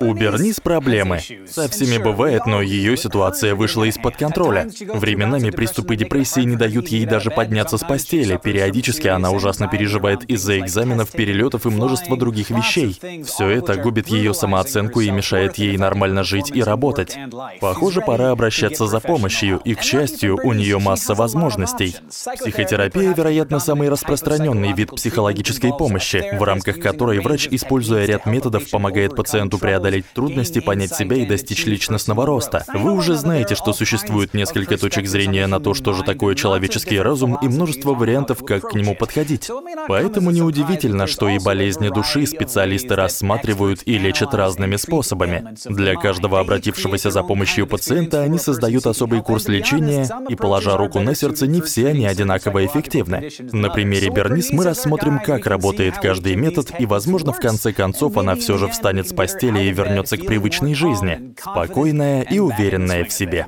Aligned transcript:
У 0.00 0.12
Бернис 0.14 0.60
проблемы. 0.60 1.20
Со 1.48 1.68
всеми 1.68 1.98
бывает, 1.98 2.46
но 2.46 2.62
ее 2.62 2.96
ситуация 2.96 3.54
вышла 3.54 3.84
из-под 3.84 4.16
контроля. 4.16 4.68
Временами 4.80 5.50
приступы 5.50 5.96
депрессии 5.96 6.42
не 6.42 6.54
дают 6.54 6.88
ей 6.88 7.04
даже 7.04 7.30
подняться 7.30 7.78
с 7.78 7.84
постели. 7.84 8.38
Периодически 8.40 9.08
она 9.08 9.32
ужасно 9.32 9.66
переживает 9.66 10.22
из-за 10.24 10.60
экзаменов, 10.60 11.10
перелетов 11.10 11.66
и 11.66 11.70
множества 11.70 12.16
других 12.16 12.50
вещей. 12.50 12.96
Все 13.24 13.48
это 13.48 13.76
губит 13.76 14.08
ее 14.08 14.34
самооценку 14.34 15.00
и 15.00 15.10
мешает 15.10 15.58
ей 15.58 15.76
нормально 15.76 16.22
жить 16.22 16.52
и 16.54 16.62
работать. 16.62 17.18
Похоже, 17.60 18.00
пора 18.00 18.30
обращаться 18.30 18.86
за 18.86 19.00
помощью, 19.00 19.60
и, 19.64 19.74
к 19.74 19.82
счастью, 19.82 20.38
у 20.42 20.52
нее 20.52 20.78
масса 20.78 21.14
возможностей. 21.14 21.96
Психотерапия, 22.08 23.14
вероятно, 23.14 23.58
самый 23.58 23.88
распространенный 23.88 24.72
вид 24.72 24.90
психологической 24.90 25.72
помощи, 25.76 26.24
в 26.38 26.42
рамках 26.44 26.78
которой 26.78 27.18
врач, 27.18 27.48
используя 27.50 28.06
ряд 28.06 28.26
методов, 28.26 28.70
помогает 28.70 29.16
пациенту 29.16 29.58
преодолеть 29.58 29.87
преодолеть 29.88 30.12
трудности, 30.12 30.60
понять 30.60 30.94
себя 30.94 31.16
и 31.16 31.26
достичь 31.26 31.64
личностного 31.64 32.26
роста. 32.26 32.64
Вы 32.74 32.92
уже 32.92 33.14
знаете, 33.14 33.54
что 33.54 33.72
существует 33.72 34.34
несколько 34.34 34.76
точек 34.76 35.06
зрения 35.06 35.46
на 35.46 35.60
то, 35.60 35.74
что 35.74 35.92
же 35.92 36.02
такое 36.02 36.34
человеческий 36.34 37.00
разум, 37.00 37.38
и 37.40 37.48
множество 37.48 37.94
вариантов, 37.94 38.44
как 38.44 38.70
к 38.70 38.74
нему 38.74 38.94
подходить. 38.94 39.50
Поэтому 39.86 40.30
неудивительно, 40.30 41.06
что 41.06 41.28
и 41.28 41.38
болезни 41.38 41.88
души 41.88 42.26
специалисты 42.26 42.94
рассматривают 42.96 43.80
и 43.86 43.98
лечат 43.98 44.34
разными 44.34 44.76
способами. 44.76 45.54
Для 45.64 45.94
каждого 45.94 46.40
обратившегося 46.40 47.10
за 47.10 47.22
помощью 47.22 47.66
пациента 47.66 48.22
они 48.22 48.38
создают 48.38 48.86
особый 48.86 49.22
курс 49.22 49.48
лечения, 49.48 50.08
и, 50.28 50.36
положа 50.36 50.76
руку 50.76 51.00
на 51.00 51.14
сердце, 51.14 51.46
не 51.46 51.60
все 51.60 51.88
они 51.88 52.06
одинаково 52.06 52.66
эффективны. 52.66 53.30
На 53.52 53.70
примере 53.70 54.10
Бернис 54.10 54.50
мы 54.50 54.64
рассмотрим, 54.64 55.20
как 55.20 55.46
работает 55.46 55.96
каждый 55.98 56.36
метод, 56.36 56.72
и, 56.78 56.86
возможно, 56.86 57.32
в 57.32 57.40
конце 57.40 57.72
концов 57.72 58.16
она 58.18 58.34
все 58.34 58.58
же 58.58 58.68
встанет 58.68 59.08
с 59.08 59.12
постели 59.12 59.60
и 59.60 59.77
вернется 59.78 60.16
к 60.16 60.26
привычной 60.26 60.74
жизни, 60.74 61.34
спокойная 61.38 62.22
и 62.22 62.38
уверенная 62.38 63.04
в 63.04 63.12
себе. 63.12 63.46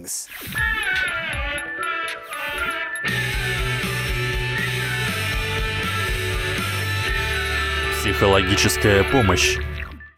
Психологическая 8.00 9.04
помощь. 9.04 9.58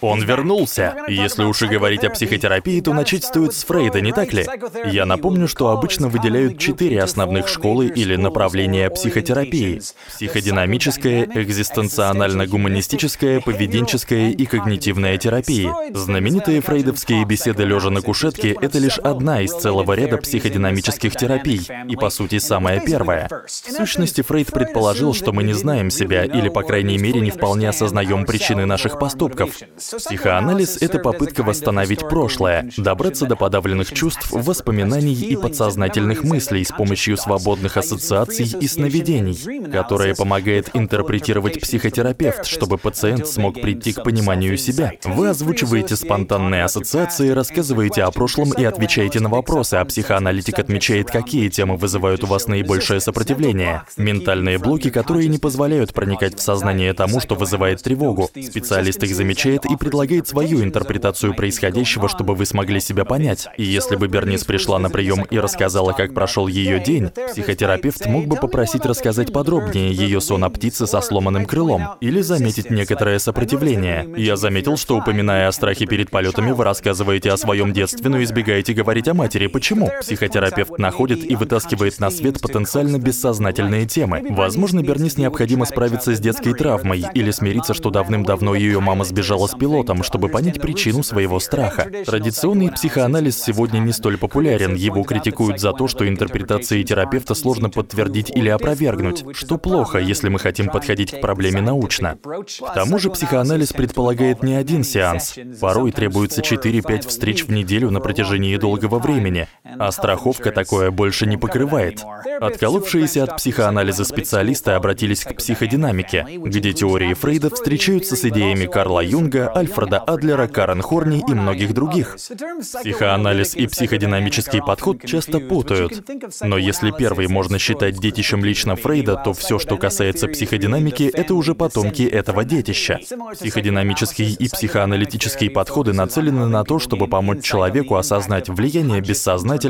Он 0.03 0.23
вернулся. 0.23 0.97
Если 1.09 1.45
уж 1.45 1.63
и 1.63 1.69
говорить 1.69 2.05
о 2.05 2.11
психотерапии, 2.11 2.81
то 2.81 2.93
начать 2.93 3.25
стоит 3.25 3.55
с 3.55 3.65
Фрейда, 3.65 4.01
не 4.01 4.13
так 4.13 4.33
ли? 4.33 4.45
Я 4.85 5.07
напомню, 5.07 5.47
что 5.47 5.69
обычно 5.69 6.09
выделяют 6.09 6.59
четыре 6.59 7.01
основных 7.03 7.47
школы 7.49 7.87
или 7.87 8.17
направления 8.17 8.91
психотерапии. 8.91 9.81
Психодинамическая, 10.09 11.27
экзистенционально-гуманистическая, 11.27 13.41
поведенческая 13.41 14.31
и 14.31 14.45
когнитивная 14.45 15.17
терапии. 15.19 15.71
Знаменитые 15.95 16.61
фрейдовские 16.61 17.25
беседы 17.25 17.63
лежа 17.63 17.91
на 17.91 18.03
кушетке— 18.03 18.57
это 18.61 18.79
лишь 18.79 18.99
одна 18.99 19.41
из 19.41 19.53
целого 19.53 19.93
ряда 19.93 20.17
психодинамических 20.17 21.15
терапий, 21.15 21.61
и 21.89 21.95
по 21.95 22.11
сути 22.11 22.41
самая 22.41 22.81
первая. 22.81 23.29
В 23.47 23.51
сущности, 23.51 24.23
Фрейд 24.23 24.51
предположил, 24.51 25.15
что 25.15 25.33
мы 25.33 25.45
не 25.45 25.53
знаем 25.53 25.91
себя, 25.91 26.25
или 26.25 26.49
по 26.49 26.65
крайней 26.65 26.99
мере 26.99 27.21
не 27.21 27.31
вполне 27.31 27.69
осознаем 27.69 28.27
причины 28.27 28.67
наших 28.67 28.99
поступков. 28.99 29.51
Психоанализ— 29.99 30.79
это 30.81 30.99
попытка 30.99 31.43
восстановить 31.43 32.01
прошлое, 32.01 32.71
добраться 32.77 33.27
до 33.27 33.37
подавленных 33.37 33.93
чувств, 33.93 34.29
воспоминаний 34.31 35.15
и 35.15 35.37
подсознательных 35.37 36.25
мыслей 36.25 36.65
с 36.65 36.71
помощью 36.71 37.17
свободных 37.17 37.77
ассоциаций 37.77 38.47
и 38.59 38.67
сновидений, 38.69 39.71
которые 39.71 40.15
помогает 40.15 40.71
интерпретировать 40.75 41.61
психотерапевт, 41.61 42.47
чтобы 42.47 42.79
пациент 42.79 43.27
смог 43.27 43.61
прийти 43.61 43.93
к 43.93 44.03
пониманию 44.03 44.57
себя. 44.57 44.93
Вы 45.05 45.29
озвучиваете 45.29 45.97
спонтанные 45.97 46.65
ассоциации, 46.65 47.31
рассказываете 47.31 48.05
о 48.05 48.11
прошлом 48.11 48.53
и 48.53 48.65
отвечаете 48.65 49.21
на 49.21 49.29
вопросы, 49.29 49.75
а 49.75 49.85
психоаналитик 49.85 50.59
отмечает, 50.59 51.11
какие 51.11 51.49
темы 51.49 51.77
вызывают 51.77 52.25
у 52.25 52.27
вас 52.27 52.47
наибольшее 52.47 53.01
сопротивление. 53.01 53.83
Ментальные 53.97 54.59
блоки, 54.59 54.91
которые 54.91 55.29
не 55.29 55.39
позволяют 55.39 55.93
проникать 55.93 56.39
в 56.39 56.43
сознание 56.43 56.95
тому, 56.95 57.21
что 57.21 57.35
вызывает 57.35 57.83
тревогу. 57.83 58.31
Специалист 58.35 59.03
их 59.03 59.15
замечает 59.15 59.65
и 59.67 59.77
предлагает 59.83 60.29
свою 60.29 60.63
интерпретацию 60.63 61.35
происходящего, 61.35 62.09
чтобы 62.09 62.37
вы 62.37 62.47
смогли 62.47 62.79
себя 62.79 63.05
понять. 63.05 63.49
И 63.57 63.65
если 63.65 63.97
бы 63.97 64.07
Бернис 64.07 64.45
пришла 64.45 64.79
на 64.79 64.91
прием 64.91 65.25
и 65.29 65.41
рассказала, 65.41 65.93
как 65.93 66.15
прошел 66.15 66.47
ее 66.47 66.79
день, 66.79 67.09
психотерапевт 67.09 68.07
мог 68.07 68.29
бы 68.29 68.37
попросить 68.37 68.87
рассказать 68.87 69.33
подробнее 69.33 69.93
ее 69.93 70.21
сон 70.21 70.45
о 70.45 70.51
птице 70.51 70.87
со 70.87 71.01
сломанным 71.01 71.47
крылом 71.47 71.97
или 72.01 72.21
заметить 72.21 72.71
некоторое 72.71 73.19
сопротивление. 73.19 74.09
Я 74.17 74.37
заметил, 74.37 74.77
что 74.77 74.99
упоминая 74.99 75.49
о 75.49 75.53
страхе 75.53 75.87
перед 75.87 76.11
полетами, 76.11 76.53
вы 76.53 76.63
рассказываете 76.63 77.33
о 77.33 77.37
своем 77.37 77.73
детстве, 77.73 78.09
но 78.09 78.23
избегаете 78.23 78.75
говорить 78.75 79.09
о 79.09 79.15
матери. 79.15 79.49
Почему? 79.49 79.91
Психотерапевт 80.01 80.79
находит 80.79 81.29
и 81.29 81.35
вытаскивает 81.35 81.99
на 81.99 82.11
свет 82.11 82.41
потенциально 82.41 82.99
бессознательные 82.99 83.87
темы. 83.87 84.23
Возможно, 84.31 84.81
Бернис 84.81 85.17
необходимо 85.17 85.65
справиться 85.65 86.15
с 86.15 86.21
детской 86.21 86.55
травмой 86.55 87.05
или 87.15 87.33
смириться, 87.33 87.75
что 87.75 87.91
давным-давно 87.91 88.55
ее 88.55 88.79
мама 88.79 89.05
сбежала 89.05 89.49
с 89.49 89.57
пилотом, 89.57 89.72
пилотом, 89.73 90.03
чтобы 90.03 90.29
понять 90.29 90.61
причину 90.61 91.03
своего 91.03 91.41
страха. 91.41 91.91
Традиционный 92.05 92.71
психоанализ 92.71 93.43
сегодня 93.43 93.79
не 93.79 93.93
столь 93.93 94.19
популярен. 94.19 94.75
Его 94.75 95.03
критикуют 95.03 95.61
за 95.61 95.73
то, 95.73 95.89
что 95.89 96.07
интерпретации 96.07 96.83
терапевта 96.83 97.35
сложно 97.35 97.71
подтвердить 97.71 98.31
или 98.31 98.49
опровергнуть, 98.49 99.25
что 99.35 99.59
плохо, 99.59 99.99
если 99.99 100.29
мы 100.29 100.39
хотим 100.39 100.69
подходить 100.69 101.13
к 101.13 101.21
проблеме 101.21 101.61
научно. 101.61 102.19
К 102.23 102.75
тому 102.75 102.99
же 102.99 103.11
психоанализ 103.11 103.73
предполагает 103.73 104.43
не 104.43 104.55
один 104.55 104.85
сеанс. 104.85 105.39
Порой 105.61 105.93
требуется 105.93 106.43
4-5 106.43 107.09
встреч 107.09 107.45
в 107.45 107.51
неделю 107.51 107.91
на 107.91 108.01
протяжении 108.01 108.57
долгого 108.57 108.99
времени, 108.99 109.49
а 109.79 109.91
страховка 109.93 110.51
такое 110.51 110.91
больше 110.91 111.27
не 111.27 111.37
покрывает. 111.37 112.03
Отколовшиеся 112.41 113.25
от 113.25 113.37
психоанализа 113.37 114.05
специалисты 114.05 114.73
обратились 114.73 115.25
к 115.25 115.35
психодинамике, 115.35 116.27
где 116.39 116.73
теории 116.73 117.15
Фрейда 117.15 117.51
встречаются 117.51 118.17
с 118.17 118.25
идеями 118.25 118.67
Карла 118.67 119.01
Юнга, 119.01 119.53
Альфреда 119.55 119.99
Адлера, 119.99 120.47
Карен 120.47 120.83
Хорни 120.83 121.23
и 121.27 121.35
многих 121.35 121.75
других. 121.75 122.17
Психоанализ 122.17 123.55
и 123.55 123.67
психодинамический 123.67 124.61
подход 124.61 125.05
часто 125.05 125.39
путают. 125.41 126.03
Но 126.43 126.59
если 126.59 126.91
первый 126.91 127.29
можно 127.29 127.59
считать 127.59 127.99
детищем 127.99 128.45
лично 128.45 128.77
Фрейда, 128.77 129.17
то 129.25 129.33
все, 129.33 129.59
что 129.59 129.77
касается 129.77 130.29
психодинамики, 130.29 131.11
это 131.13 131.35
уже 131.35 131.55
потомки 131.55 132.03
этого 132.03 132.45
детища. 132.45 133.01
Психодинамические 133.35 134.31
и 134.31 134.49
психоаналитические 134.49 135.51
подходы 135.51 135.93
нацелены 135.93 136.47
на 136.47 136.65
то, 136.65 136.79
чтобы 136.79 137.09
помочь 137.09 137.43
человеку 137.43 137.97
осознать 137.97 138.49
влияние 138.49 139.01
бессознательного, 139.01 139.62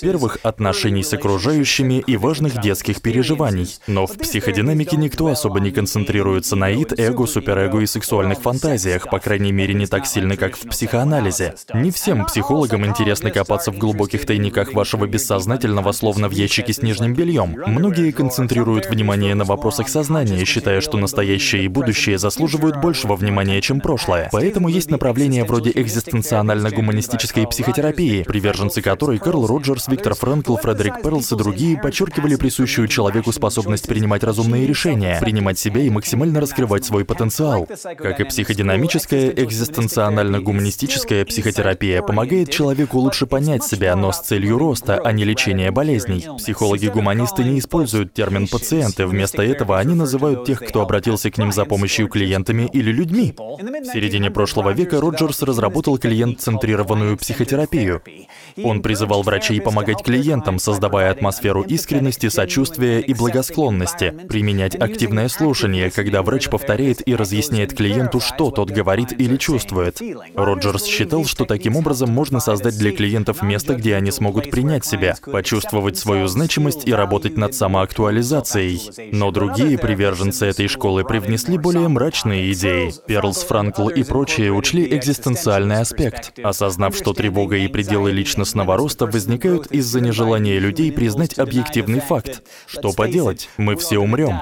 первых 0.00 0.38
отношений 0.42 1.02
с 1.02 1.12
окружающими 1.12 2.02
и 2.06 2.16
важных 2.16 2.60
детских 2.60 3.00
переживаний. 3.02 3.68
Но 3.86 4.06
в 4.06 4.16
психодинамике 4.16 4.96
никто 4.96 5.26
особо 5.26 5.60
не 5.60 5.70
концентрируется 5.70 6.56
на 6.56 6.70
ид, 6.70 6.98
эго, 6.98 7.26
суперэго 7.26 7.80
и 7.80 7.86
сексуальных 7.86 8.40
фантазиях, 8.40 9.08
по 9.08 9.18
крайней 9.18 9.52
мере, 9.52 9.74
не 9.74 9.86
так 9.86 10.06
сильно, 10.06 10.36
как 10.36 10.56
в 10.56 10.68
психоанализе. 10.68 11.54
Не 11.74 11.90
всем 11.90 12.26
психологам 12.26 12.86
интересно 12.86 13.30
копаться 13.30 13.72
в 13.72 13.78
глубоких 13.78 14.26
тайниках 14.26 14.72
вашего 14.74 15.06
бессознательного, 15.06 15.92
словно 15.92 16.28
в 16.28 16.32
ящике 16.32 16.72
с 16.72 16.82
нижним 16.82 17.14
бельем. 17.14 17.56
Многие 17.66 18.10
концентрируют 18.10 18.86
внимание 18.86 19.34
на 19.34 19.44
вопросах 19.44 19.88
сознания, 19.88 20.44
считая, 20.44 20.80
что 20.80 20.98
настоящее 20.98 21.64
и 21.64 21.68
будущее 21.68 22.18
заслуживают 22.18 22.76
большего 22.76 23.16
внимания, 23.16 23.60
чем 23.60 23.80
прошлое. 23.80 24.28
Поэтому 24.32 24.68
есть 24.68 24.90
направления 24.90 25.44
вроде 25.44 25.70
экзистенциально-гуманистической 25.74 27.46
психотерапии, 27.46 28.22
приверженцы 28.22 28.82
которой 28.82 29.18
Карл 29.18 29.39
Роджерс, 29.46 29.88
Виктор 29.88 30.14
Франкл, 30.14 30.56
Фредерик 30.56 31.02
Перлс 31.02 31.32
и 31.32 31.36
другие 31.36 31.78
подчеркивали 31.78 32.36
присущую 32.36 32.88
человеку 32.88 33.32
способность 33.32 33.86
принимать 33.86 34.24
разумные 34.24 34.66
решения, 34.66 35.18
принимать 35.20 35.58
себя 35.58 35.80
и 35.80 35.90
максимально 35.90 36.40
раскрывать 36.40 36.84
свой 36.84 37.04
потенциал. 37.04 37.66
Как 37.82 38.20
и 38.20 38.24
психодинамическая, 38.24 39.30
экзистенционально-гуманистическая 39.30 41.24
психотерапия 41.24 42.02
помогает 42.02 42.50
человеку 42.50 42.98
лучше 42.98 43.26
понять 43.26 43.64
себя, 43.64 43.96
но 43.96 44.12
с 44.12 44.20
целью 44.20 44.58
роста, 44.58 45.00
а 45.02 45.12
не 45.12 45.24
лечения 45.24 45.70
болезней. 45.70 46.26
Психологи-гуманисты 46.38 47.44
не 47.44 47.58
используют 47.58 48.12
термин 48.14 48.48
«пациенты», 48.48 49.06
вместо 49.06 49.42
этого 49.42 49.78
они 49.78 49.94
называют 49.94 50.44
тех, 50.44 50.60
кто 50.60 50.82
обратился 50.82 51.30
к 51.30 51.38
ним 51.38 51.52
за 51.52 51.64
помощью 51.64 52.08
клиентами 52.08 52.68
или 52.72 52.90
людьми. 52.90 53.34
В 53.36 53.92
середине 53.92 54.30
прошлого 54.30 54.70
века 54.70 55.00
Роджерс 55.00 55.42
разработал 55.42 55.98
клиент-центрированную 55.98 57.16
психотерапию. 57.16 58.02
Он 58.62 58.82
призывал 58.82 59.22
врачей 59.30 59.60
помогать 59.60 60.02
клиентам, 60.02 60.58
создавая 60.58 61.12
атмосферу 61.12 61.62
искренности, 61.62 62.28
сочувствия 62.28 62.98
и 63.00 63.14
благосклонности, 63.14 64.12
применять 64.28 64.74
активное 64.74 65.28
слушание, 65.28 65.92
когда 65.92 66.22
врач 66.22 66.48
повторяет 66.48 67.06
и 67.06 67.14
разъясняет 67.14 67.72
клиенту, 67.72 68.18
что 68.18 68.50
тот 68.50 68.72
говорит 68.72 69.12
или 69.20 69.36
чувствует. 69.36 70.00
Роджерс 70.34 70.84
считал, 70.84 71.24
что 71.26 71.44
таким 71.44 71.76
образом 71.76 72.10
можно 72.10 72.40
создать 72.40 72.76
для 72.76 72.90
клиентов 72.90 73.42
место, 73.42 73.76
где 73.76 73.94
они 73.94 74.10
смогут 74.10 74.50
принять 74.50 74.84
себя, 74.84 75.14
почувствовать 75.24 75.96
свою 75.96 76.26
значимость 76.26 76.88
и 76.88 76.92
работать 76.92 77.36
над 77.36 77.54
самоактуализацией. 77.54 79.12
Но 79.12 79.30
другие 79.30 79.78
приверженцы 79.78 80.46
этой 80.46 80.66
школы 80.66 81.04
привнесли 81.04 81.56
более 81.56 81.86
мрачные 81.86 82.50
идеи. 82.52 82.92
Перлс, 83.06 83.44
Франкл 83.44 83.90
и 83.90 84.02
прочие 84.02 84.52
учли 84.52 84.88
экзистенциальный 84.96 85.78
аспект, 85.78 86.36
осознав, 86.42 86.96
что 86.96 87.12
тревога 87.12 87.58
и 87.58 87.68
пределы 87.68 88.10
личностного 88.10 88.76
роста 88.76 89.06
возникают 89.20 89.66
из-за 89.66 90.00
нежелания 90.00 90.58
людей 90.58 90.90
признать 90.90 91.38
объективный 91.38 92.00
факт. 92.00 92.42
Что 92.66 92.92
поделать? 92.92 93.50
Мы 93.58 93.76
все 93.76 93.98
умрем. 93.98 94.40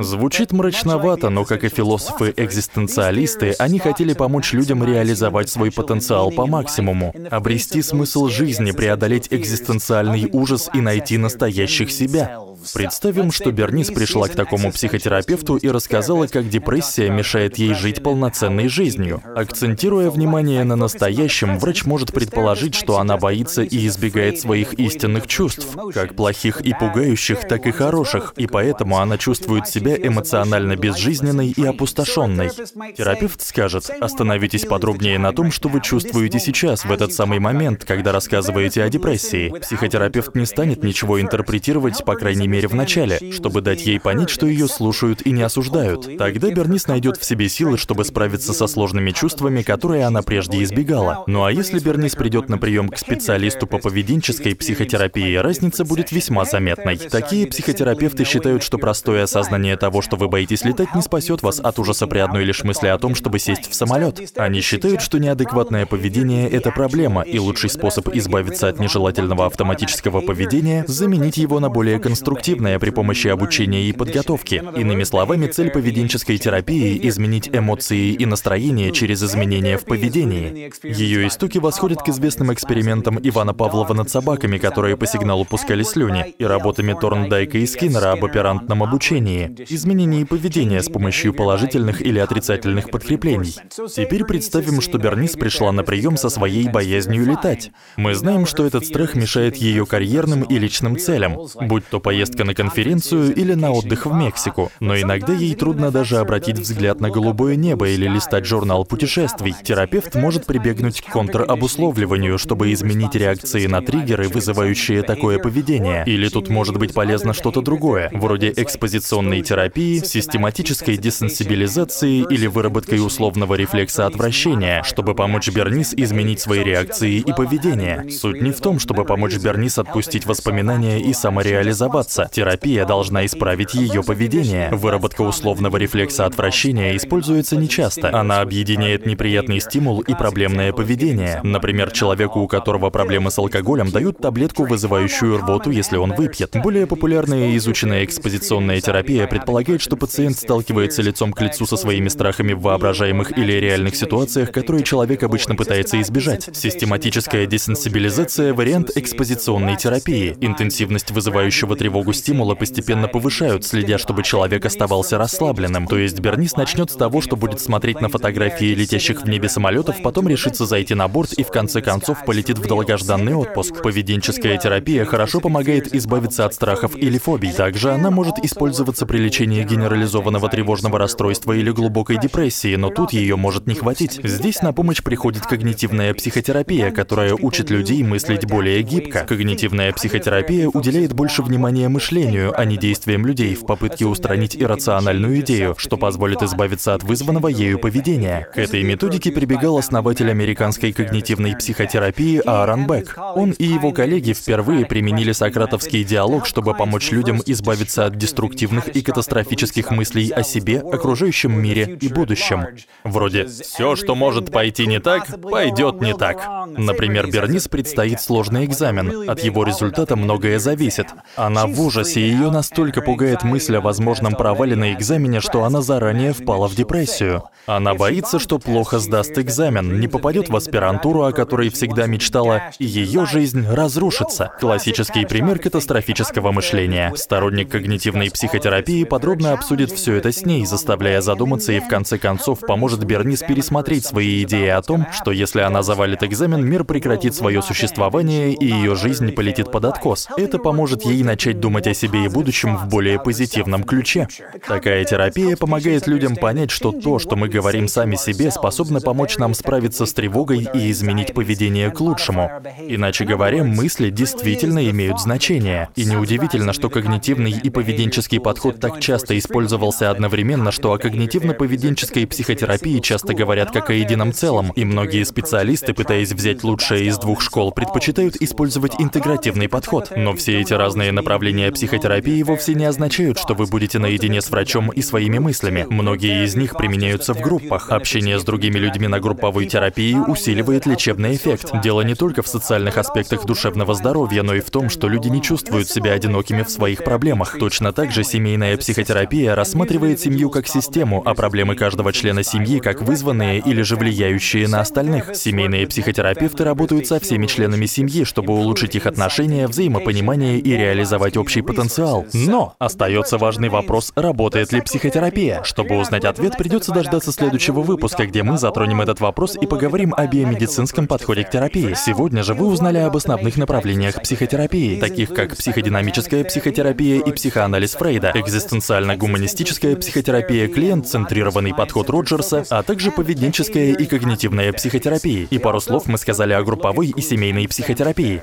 Звучит 0.00 0.50
мрачновато, 0.50 1.30
но 1.30 1.44
как 1.44 1.62
и 1.62 1.68
философы-экзистенциалисты, 1.68 3.54
они 3.60 3.78
хотели 3.78 4.12
помочь 4.12 4.52
людям 4.52 4.82
реализовать 4.82 5.48
свой 5.48 5.70
потенциал 5.70 6.32
по 6.32 6.46
максимуму, 6.46 7.14
обрести 7.30 7.80
смысл 7.80 8.26
жизни, 8.26 8.72
преодолеть 8.72 9.28
экзистенциальный 9.30 10.28
ужас 10.32 10.68
и 10.74 10.80
найти 10.80 11.16
настоящих 11.16 11.92
себя. 11.92 12.40
Представим, 12.74 13.30
что 13.30 13.52
Бернис 13.52 13.88
пришла 13.88 14.28
к 14.28 14.34
такому 14.34 14.72
психотерапевту 14.72 15.56
и 15.56 15.68
рассказала, 15.68 16.26
как 16.26 16.48
депрессия 16.48 17.10
мешает 17.10 17.58
ей 17.58 17.74
жить 17.74 18.02
полноценной 18.02 18.68
жизнью. 18.68 19.22
Акцентируя 19.34 20.10
внимание 20.10 20.64
на 20.64 20.76
настоящем, 20.76 21.58
врач 21.58 21.84
может 21.84 22.12
предположить, 22.12 22.74
что 22.74 22.98
она 22.98 23.16
боится 23.16 23.62
и 23.62 23.86
избегает 23.86 24.40
своих 24.40 24.74
истинных 24.74 25.26
чувств, 25.26 25.66
как 25.94 26.14
плохих 26.14 26.60
и 26.60 26.74
пугающих, 26.74 27.46
так 27.46 27.66
и 27.66 27.70
хороших, 27.70 28.34
и 28.36 28.46
поэтому 28.46 28.98
она 28.98 29.18
чувствует 29.18 29.68
себя 29.68 29.96
эмоционально 29.96 30.76
безжизненной 30.76 31.50
и 31.50 31.64
опустошенной. 31.64 32.50
Терапевт 32.96 33.42
скажет, 33.42 33.90
остановитесь 34.00 34.64
подробнее 34.64 35.18
на 35.18 35.32
том, 35.32 35.52
что 35.52 35.68
вы 35.68 35.80
чувствуете 35.80 36.40
сейчас, 36.40 36.84
в 36.84 36.92
этот 36.92 37.12
самый 37.12 37.38
момент, 37.38 37.84
когда 37.84 38.12
рассказываете 38.12 38.82
о 38.82 38.88
депрессии. 38.88 39.52
Психотерапевт 39.60 40.34
не 40.34 40.46
станет 40.46 40.82
ничего 40.82 41.20
интерпретировать, 41.20 42.04
по 42.04 42.14
крайней 42.14 42.48
мере, 42.48 42.55
мере 42.56 42.68
в 42.68 42.74
начале, 42.74 43.32
чтобы 43.32 43.60
дать 43.60 43.84
ей 43.86 44.00
понять, 44.00 44.30
что 44.30 44.46
ее 44.46 44.66
слушают 44.66 45.20
и 45.26 45.30
не 45.30 45.42
осуждают. 45.42 46.16
Тогда 46.16 46.50
Бернис 46.50 46.86
найдет 46.86 47.18
в 47.18 47.24
себе 47.24 47.48
силы, 47.48 47.76
чтобы 47.76 48.04
справиться 48.04 48.54
со 48.54 48.66
сложными 48.66 49.10
чувствами, 49.10 49.62
которые 49.62 50.04
она 50.04 50.22
прежде 50.22 50.62
избегала. 50.62 51.24
Ну 51.26 51.44
а 51.44 51.52
если 51.52 51.78
Бернис 51.78 52.14
придет 52.14 52.48
на 52.48 52.56
прием 52.56 52.88
к 52.88 52.96
специалисту 52.96 53.66
по 53.66 53.78
поведенческой 53.78 54.54
психотерапии, 54.54 55.36
разница 55.36 55.84
будет 55.84 56.12
весьма 56.12 56.46
заметной. 56.46 56.96
Такие 56.96 57.46
психотерапевты 57.46 58.24
считают, 58.24 58.62
что 58.62 58.78
простое 58.78 59.24
осознание 59.24 59.76
того, 59.76 60.00
что 60.00 60.16
вы 60.16 60.28
боитесь 60.28 60.64
летать, 60.64 60.94
не 60.94 61.02
спасет 61.02 61.42
вас 61.42 61.60
от 61.60 61.78
ужаса 61.78 62.06
при 62.06 62.20
одной 62.20 62.44
лишь 62.44 62.64
мысли 62.64 62.86
о 62.86 62.96
том, 62.96 63.14
чтобы 63.14 63.38
сесть 63.38 63.70
в 63.70 63.74
самолет. 63.74 64.32
Они 64.36 64.62
считают, 64.62 65.02
что 65.02 65.18
неадекватное 65.18 65.84
поведение— 65.84 66.48
это 66.50 66.70
проблема, 66.70 67.20
и 67.20 67.38
лучший 67.38 67.68
способ 67.68 68.08
избавиться 68.14 68.68
от 68.68 68.78
нежелательного 68.78 69.44
автоматического 69.44 70.22
поведения— 70.22 70.84
заменить 70.88 71.36
его 71.36 71.60
на 71.60 71.68
более 71.68 71.98
конструктивное 71.98 72.35
эффективная 72.36 72.78
при 72.78 72.90
помощи 72.90 73.28
обучения 73.28 73.84
и 73.84 73.92
подготовки. 73.92 74.62
Иными 74.76 75.04
словами, 75.04 75.46
цель 75.46 75.70
поведенческой 75.70 76.38
терапии— 76.38 76.98
изменить 77.08 77.48
эмоции 77.52 78.12
и 78.12 78.26
настроение 78.26 78.92
через 78.92 79.22
изменения 79.22 79.78
в 79.78 79.84
поведении. 79.84 80.70
Ее 80.84 81.26
истоки 81.26 81.58
восходят 81.58 82.02
к 82.02 82.08
известным 82.08 82.52
экспериментам 82.52 83.18
Ивана 83.22 83.54
Павлова 83.54 83.94
над 83.94 84.10
собаками, 84.10 84.58
которые 84.58 84.96
по 84.96 85.06
сигналу 85.06 85.44
пускали 85.44 85.82
слюни, 85.82 86.34
и 86.38 86.44
работами 86.44 86.96
Торндайка 86.98 87.58
и 87.58 87.66
Скиннера 87.66 88.12
об 88.12 88.24
оперантном 88.24 88.82
обучении, 88.82 89.54
изменении 89.68 90.24
поведения 90.24 90.82
с 90.82 90.88
помощью 90.88 91.32
положительных 91.34 92.02
или 92.02 92.18
отрицательных 92.18 92.90
подкреплений. 92.90 93.54
Теперь 93.94 94.24
представим, 94.24 94.80
что 94.80 94.98
Бернис 94.98 95.32
пришла 95.32 95.72
на 95.72 95.82
прием 95.82 96.16
со 96.16 96.28
своей 96.28 96.68
боязнью 96.68 97.24
летать. 97.24 97.70
Мы 97.96 98.14
знаем, 98.14 98.46
что 98.46 98.66
этот 98.66 98.84
страх 98.84 99.14
мешает 99.14 99.56
ее 99.56 99.86
карьерным 99.86 100.42
и 100.42 100.58
личным 100.58 100.98
целям, 100.98 101.38
будь 101.60 101.86
то 101.88 102.00
поездка 102.00 102.25
поездка 102.26 102.44
на 102.44 102.54
конференцию 102.54 103.34
или 103.34 103.54
на 103.54 103.70
отдых 103.70 104.06
в 104.06 104.12
Мексику. 104.12 104.72
Но 104.80 105.00
иногда 105.00 105.32
ей 105.32 105.54
трудно 105.54 105.92
даже 105.92 106.18
обратить 106.18 106.58
взгляд 106.58 107.00
на 107.00 107.08
голубое 107.08 107.54
небо 107.54 107.88
или 107.88 108.08
листать 108.08 108.44
журнал 108.44 108.84
путешествий. 108.84 109.54
Терапевт 109.62 110.16
может 110.16 110.44
прибегнуть 110.44 111.02
к 111.02 111.12
контрабусловливанию, 111.12 112.36
чтобы 112.38 112.72
изменить 112.72 113.14
реакции 113.14 113.66
на 113.68 113.80
триггеры, 113.80 114.28
вызывающие 114.28 115.02
такое 115.02 115.38
поведение. 115.38 116.02
Или 116.06 116.28
тут 116.28 116.48
может 116.48 116.78
быть 116.78 116.94
полезно 116.94 117.32
что-то 117.32 117.62
другое, 117.62 118.10
вроде 118.12 118.52
экспозиционной 118.56 119.42
терапии, 119.42 120.00
систематической 120.00 120.96
десенсибилизации 120.96 122.26
или 122.28 122.48
выработкой 122.48 123.06
условного 123.06 123.54
рефлекса 123.54 124.06
отвращения, 124.06 124.82
чтобы 124.82 125.14
помочь 125.14 125.48
Бернис 125.50 125.94
изменить 125.94 126.40
свои 126.40 126.64
реакции 126.64 127.18
и 127.18 127.32
поведение. 127.32 128.10
Суть 128.10 128.42
не 128.42 128.50
в 128.50 128.60
том, 128.60 128.80
чтобы 128.80 129.04
помочь 129.04 129.36
Бернис 129.36 129.78
отпустить 129.78 130.26
воспоминания 130.26 131.00
и 131.00 131.12
самореализоваться. 131.12 132.15
Терапия 132.32 132.84
должна 132.84 133.26
исправить 133.26 133.74
ее 133.74 134.02
поведение. 134.02 134.70
Выработка 134.72 135.22
условного 135.22 135.76
рефлекса 135.76 136.26
отвращения 136.26 136.96
используется 136.96 137.56
нечасто. 137.56 138.16
Она 138.16 138.40
объединяет 138.40 139.06
неприятный 139.06 139.60
стимул 139.60 140.00
и 140.00 140.14
проблемное 140.14 140.72
поведение. 140.72 141.40
Например, 141.42 141.90
человеку, 141.90 142.40
у 142.40 142.48
которого 142.48 142.90
проблемы 142.90 143.30
с 143.30 143.38
алкоголем, 143.38 143.90
дают 143.90 144.18
таблетку, 144.18 144.64
вызывающую 144.64 145.38
рвоту, 145.38 145.70
если 145.70 145.96
он 145.96 146.14
выпьет. 146.14 146.56
Более 146.62 146.86
популярная 146.86 147.50
и 147.50 147.56
изученная 147.56 148.04
экспозиционная 148.04 148.80
терапия 148.80 149.26
предполагает, 149.26 149.82
что 149.82 149.96
пациент 149.96 150.36
сталкивается 150.36 151.02
лицом 151.02 151.32
к 151.32 151.40
лицу 151.40 151.66
со 151.66 151.76
своими 151.76 152.08
страхами 152.08 152.52
в 152.52 152.60
воображаемых 152.60 153.36
или 153.36 153.52
реальных 153.52 153.96
ситуациях, 153.96 154.52
которые 154.52 154.82
человек 154.82 155.22
обычно 155.22 155.54
пытается 155.54 156.00
избежать. 156.00 156.48
Систематическая 156.52 157.46
десенсибилизация— 157.46 158.54
вариант 158.54 158.90
экспозиционной 158.94 159.76
терапии. 159.76 160.36
Интенсивность 160.40 161.10
вызывающего 161.10 161.76
тревогу 161.76 162.05
стимула 162.12 162.54
постепенно 162.54 163.08
повышают, 163.08 163.64
следя, 163.64 163.98
чтобы 163.98 164.22
человек 164.22 164.64
оставался 164.64 165.18
расслабленным. 165.18 165.86
То 165.86 165.98
есть 165.98 166.20
Бернис 166.20 166.56
начнет 166.56 166.90
с 166.90 166.94
того, 166.94 167.20
что 167.20 167.36
будет 167.36 167.60
смотреть 167.60 168.00
на 168.00 168.08
фотографии 168.08 168.74
летящих 168.74 169.22
в 169.22 169.28
небе 169.28 169.48
самолетов, 169.48 170.02
потом 170.02 170.28
решится 170.28 170.66
зайти 170.66 170.94
на 170.94 171.08
борт 171.08 171.32
и 171.32 171.44
в 171.44 171.48
конце 171.48 171.82
концов 171.82 172.24
полетит 172.24 172.58
в 172.58 172.66
долгожданный 172.66 173.34
отпуск. 173.34 173.82
Поведенческая 173.82 174.58
терапия 174.58 175.04
хорошо 175.04 175.40
помогает 175.40 175.94
избавиться 175.94 176.44
от 176.44 176.54
страхов 176.54 176.96
или 176.96 177.18
фобий. 177.18 177.52
Также 177.52 177.92
она 177.92 178.10
может 178.10 178.38
использоваться 178.38 179.06
при 179.06 179.18
лечении 179.18 179.62
генерализованного 179.64 180.48
тревожного 180.48 180.98
расстройства 180.98 181.52
или 181.52 181.70
глубокой 181.70 182.18
депрессии, 182.18 182.76
но 182.76 182.90
тут 182.90 183.12
ее 183.12 183.36
может 183.36 183.66
не 183.66 183.74
хватить. 183.74 184.20
Здесь 184.22 184.62
на 184.62 184.72
помощь 184.72 185.02
приходит 185.02 185.46
когнитивная 185.46 186.14
психотерапия, 186.14 186.90
которая 186.90 187.34
учит 187.34 187.70
людей 187.70 188.02
мыслить 188.02 188.46
более 188.46 188.82
гибко. 188.82 189.24
Когнитивная 189.24 189.92
психотерапия 189.92 190.68
уделяет 190.68 191.12
больше 191.12 191.42
внимания 191.42 191.88
мышлению 191.96 192.52
а 192.54 192.66
не 192.66 192.76
действиям 192.76 193.24
людей 193.24 193.54
в 193.54 193.64
попытке 193.64 194.04
устранить 194.04 194.54
иррациональную 194.54 195.40
идею, 195.40 195.74
что 195.78 195.96
позволит 195.96 196.42
избавиться 196.42 196.92
от 196.92 197.02
вызванного 197.02 197.48
ею 197.48 197.78
поведения. 197.78 198.46
К 198.54 198.58
этой 198.58 198.82
методике 198.82 199.32
прибегал 199.32 199.78
основатель 199.78 200.30
американской 200.30 200.92
когнитивной 200.92 201.56
психотерапии 201.56 202.42
Аарон 202.44 202.86
Бек. 202.86 203.16
Он 203.34 203.52
и 203.52 203.64
его 203.64 203.92
коллеги 203.92 204.34
впервые 204.34 204.84
применили 204.84 205.32
сократовский 205.32 206.04
диалог, 206.04 206.44
чтобы 206.44 206.74
помочь 206.74 207.10
людям 207.12 207.40
избавиться 207.46 208.04
от 208.04 208.18
деструктивных 208.18 208.88
и 208.88 209.00
катастрофических 209.00 209.90
мыслей 209.90 210.30
о 210.30 210.42
себе, 210.42 210.80
окружающем 210.80 211.58
мире 211.58 211.96
и 211.98 212.08
будущем. 212.08 212.66
Вроде 213.04 213.46
«все, 213.46 213.96
что 213.96 214.14
может 214.14 214.52
пойти 214.52 214.86
не 214.86 215.00
так, 215.00 215.40
пойдет 215.40 216.02
не 216.02 216.14
так». 216.14 216.46
Например, 216.76 217.26
Бернис 217.30 217.68
предстоит 217.68 218.20
сложный 218.20 218.66
экзамен. 218.66 219.30
От 219.30 219.40
его 219.40 219.64
результата 219.64 220.14
многое 220.14 220.58
зависит. 220.58 221.06
Она 221.36 221.66
в 221.66 221.80
ужасе 221.86 222.16
ужасе 222.16 222.20
ее 222.20 222.50
настолько 222.50 223.00
пугает 223.00 223.42
мысль 223.42 223.76
о 223.76 223.80
возможном 223.80 224.34
провале 224.34 224.76
на 224.76 224.92
экзамене, 224.92 225.40
что 225.40 225.64
она 225.64 225.80
заранее 225.82 226.32
впала 226.32 226.68
в 226.68 226.74
депрессию. 226.74 227.44
Она 227.66 227.94
боится, 227.94 228.38
что 228.38 228.58
плохо 228.58 228.98
сдаст 228.98 229.38
экзамен, 229.38 229.98
не 229.98 230.06
попадет 230.08 230.48
в 230.48 230.56
аспирантуру, 230.56 231.24
о 231.24 231.32
которой 231.32 231.68
всегда 231.70 232.06
мечтала, 232.06 232.70
и 232.78 232.84
ее 232.84 233.26
жизнь 233.26 233.66
разрушится. 233.68 234.52
Классический 234.60 235.24
пример 235.24 235.58
катастрофического 235.58 236.52
мышления. 236.52 237.12
Сторонник 237.16 237.70
когнитивной 237.70 238.30
психотерапии 238.30 239.04
подробно 239.04 239.52
обсудит 239.52 239.90
все 239.90 240.14
это 240.14 240.32
с 240.32 240.44
ней, 240.44 240.66
заставляя 240.66 241.20
задуматься 241.20 241.72
и 241.72 241.80
в 241.80 241.88
конце 241.88 242.18
концов 242.18 242.60
поможет 242.60 243.04
Бернис 243.04 243.40
пересмотреть 243.40 244.04
свои 244.04 244.42
идеи 244.42 244.68
о 244.68 244.82
том, 244.82 245.06
что 245.12 245.32
если 245.32 245.60
она 245.60 245.82
завалит 245.82 246.22
экзамен, 246.22 246.64
мир 246.64 246.84
прекратит 246.84 247.34
свое 247.34 247.62
существование 247.62 248.52
и 248.52 248.66
ее 248.66 248.94
жизнь 248.94 249.32
полетит 249.32 249.72
под 249.72 249.86
откос. 249.86 250.28
Это 250.36 250.58
поможет 250.58 251.04
ей 251.04 251.22
начать 251.22 251.58
думать 251.58 251.75
думать 251.76 251.88
о 251.88 251.94
себе 251.94 252.24
и 252.24 252.28
будущем 252.28 252.74
в 252.78 252.88
более 252.88 253.18
позитивном 253.18 253.84
ключе. 253.84 254.28
Такая 254.66 255.04
терапия 255.04 255.56
помогает 255.56 256.06
людям 256.06 256.34
понять, 256.34 256.70
что 256.70 256.90
то, 256.90 257.18
что 257.18 257.36
мы 257.36 257.48
говорим 257.50 257.86
сами 257.86 258.16
себе, 258.16 258.50
способно 258.50 259.02
помочь 259.02 259.36
нам 259.36 259.52
справиться 259.52 260.06
с 260.06 260.14
тревогой 260.14 260.66
и 260.72 260.90
изменить 260.90 261.34
поведение 261.34 261.90
к 261.90 262.00
лучшему. 262.00 262.50
Иначе 262.88 263.26
говоря, 263.26 263.62
мысли 263.62 264.08
действительно 264.08 264.88
имеют 264.88 265.20
значение. 265.20 265.90
И 265.96 266.06
неудивительно, 266.06 266.72
что 266.72 266.88
когнитивный 266.88 267.52
и 267.52 267.68
поведенческий 267.68 268.40
подход 268.40 268.80
так 268.80 268.98
часто 269.00 269.36
использовался 269.36 270.10
одновременно, 270.10 270.72
что 270.72 270.94
о 270.94 270.98
когнитивно-поведенческой 270.98 272.26
психотерапии 272.26 273.00
часто 273.00 273.34
говорят 273.34 273.70
как 273.70 273.90
о 273.90 273.92
едином 273.92 274.32
целом, 274.32 274.72
и 274.74 274.86
многие 274.86 275.24
специалисты, 275.24 275.92
пытаясь 275.92 276.32
взять 276.32 276.64
лучшее 276.64 277.04
из 277.04 277.18
двух 277.18 277.42
школ, 277.42 277.70
предпочитают 277.70 278.36
использовать 278.36 278.94
интегративный 278.98 279.68
подход. 279.68 280.12
Но 280.16 280.34
все 280.34 280.58
эти 280.58 280.72
разные 280.86 281.12
направления 281.12 281.65
психотерапии 281.70 282.42
вовсе 282.42 282.74
не 282.74 282.84
означают, 282.84 283.38
что 283.38 283.54
вы 283.54 283.66
будете 283.66 283.98
наедине 283.98 284.40
с 284.40 284.50
врачом 284.50 284.90
и 284.90 285.02
своими 285.02 285.38
мыслями. 285.38 285.86
Многие 285.88 286.44
из 286.44 286.54
них 286.54 286.76
применяются 286.76 287.34
в 287.34 287.40
группах. 287.40 287.90
Общение 287.90 288.38
с 288.38 288.44
другими 288.44 288.78
людьми 288.78 289.08
на 289.08 289.20
групповой 289.20 289.66
терапии 289.66 290.14
усиливает 290.14 290.86
лечебный 290.86 291.34
эффект. 291.36 291.70
Дело 291.82 292.02
не 292.02 292.14
только 292.14 292.42
в 292.42 292.48
социальных 292.48 292.98
аспектах 292.98 293.44
душевного 293.46 293.94
здоровья, 293.94 294.42
но 294.42 294.54
и 294.54 294.60
в 294.60 294.70
том, 294.70 294.90
что 294.90 295.08
люди 295.08 295.28
не 295.28 295.42
чувствуют 295.42 295.88
себя 295.88 296.12
одинокими 296.12 296.62
в 296.62 296.70
своих 296.70 297.04
проблемах. 297.04 297.58
Точно 297.58 297.92
так 297.92 298.12
же 298.12 298.24
семейная 298.24 298.76
психотерапия 298.76 299.54
рассматривает 299.54 300.20
семью 300.20 300.50
как 300.50 300.66
систему, 300.66 301.22
а 301.24 301.34
проблемы 301.34 301.74
каждого 301.74 302.12
члена 302.12 302.42
семьи 302.42 302.78
как 302.78 303.02
вызванные 303.02 303.60
или 303.60 303.82
же 303.82 303.96
влияющие 303.96 304.68
на 304.68 304.80
остальных. 304.80 305.34
Семейные 305.34 305.86
психотерапевты 305.86 306.64
работают 306.64 307.06
со 307.06 307.20
всеми 307.20 307.46
членами 307.46 307.86
семьи, 307.86 308.24
чтобы 308.24 308.52
улучшить 308.52 308.94
их 308.96 309.06
отношения, 309.06 309.66
взаимопонимание 309.66 310.58
и 310.58 310.76
реализовать 310.76 311.36
общий 311.46 311.62
потенциал. 311.62 312.26
Но 312.32 312.74
остается 312.80 313.38
важный 313.38 313.68
вопрос, 313.68 314.12
работает 314.16 314.72
ли 314.72 314.80
психотерапия. 314.80 315.62
Чтобы 315.62 315.96
узнать 315.96 316.24
ответ, 316.24 316.56
придется 316.58 316.92
дождаться 316.92 317.30
следующего 317.30 317.82
выпуска, 317.82 318.26
где 318.26 318.42
мы 318.42 318.58
затронем 318.58 319.00
этот 319.00 319.20
вопрос 319.20 319.54
и 319.54 319.64
поговорим 319.64 320.12
о 320.16 320.26
биомедицинском 320.26 321.06
подходе 321.06 321.44
к 321.44 321.50
терапии. 321.50 321.94
Сегодня 321.94 322.42
же 322.42 322.54
вы 322.54 322.66
узнали 322.66 322.98
об 322.98 323.16
основных 323.16 323.56
направлениях 323.58 324.20
психотерапии, 324.20 324.98
таких 324.98 325.32
как 325.32 325.56
психодинамическая 325.56 326.42
психотерапия 326.42 327.20
и 327.20 327.30
психоанализ 327.30 327.94
Фрейда, 327.94 328.32
экзистенциально-гуманистическая 328.34 329.94
психотерапия, 329.94 330.66
клиент-центрированный 330.66 331.74
подход 331.74 332.10
Роджерса, 332.10 332.64
а 332.70 332.82
также 332.82 333.12
поведенческая 333.12 333.92
и 333.92 334.04
когнитивная 334.04 334.72
психотерапия. 334.72 335.46
И 335.48 335.58
пару 335.58 335.80
слов 335.80 336.06
мы 336.06 336.18
сказали 336.18 336.54
о 336.54 336.64
групповой 336.64 337.14
и 337.16 337.20
семейной 337.20 337.68
психотерапии. 337.68 338.42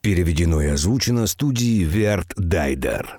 Переведено 0.00 0.60
и 0.62 0.68
озвучено 0.68 1.26
студией 1.26 1.84
Верт 1.84 2.32
Дайдер. 2.36 3.18